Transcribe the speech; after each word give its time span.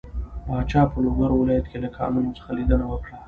پاچا 0.45 0.81
په 0.91 0.97
لوګر 1.03 1.31
ولايت 1.35 1.65
له 1.83 1.89
کانونو 1.97 2.35
څخه 2.37 2.51
ليدنه 2.57 2.85
وکړه. 2.89 3.15